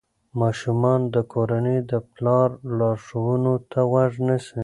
ماشومان 0.41 1.01
د 1.13 1.15
کورنۍ 1.33 1.77
د 1.91 1.93
پلار 2.13 2.49
لارښوونو 2.77 3.53
ته 3.71 3.79
غوږ 3.89 4.13
نیسي. 4.27 4.59